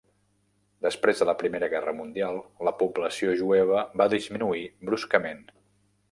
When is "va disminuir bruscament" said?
4.03-5.45